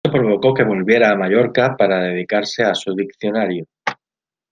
Esto 0.03 0.17
provocó 0.17 0.55
que 0.55 0.63
volviera 0.63 1.11
a 1.11 1.15
Mallorca 1.15 1.75
para 1.77 1.99
dedicarse 2.01 2.63
a 2.63 2.73
su 2.73 2.95
diccionario. 2.95 3.67